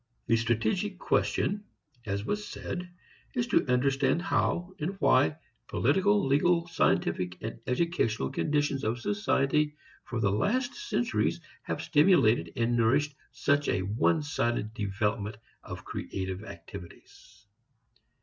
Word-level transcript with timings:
The 0.25 0.35
strategic 0.35 0.97
question, 0.97 1.63
as 2.07 2.25
was 2.25 2.47
said, 2.47 2.89
is 3.35 3.45
to 3.49 3.63
understand 3.71 4.23
how 4.23 4.73
and 4.79 4.95
why 4.99 5.35
political, 5.67 6.25
legal, 6.25 6.67
scientific 6.67 7.37
and 7.43 7.59
educational 7.67 8.31
conditions 8.31 8.83
of 8.83 8.99
society 8.99 9.75
for 10.05 10.19
the 10.19 10.31
last 10.31 10.73
centuries 10.73 11.39
have 11.61 11.83
stimulated 11.83 12.51
and 12.55 12.75
nourished 12.75 13.13
such 13.31 13.67
a 13.69 13.81
one 13.83 14.23
sided 14.23 14.73
development 14.73 15.37
of 15.61 15.85
creative 15.85 16.43
activities. 16.45 17.45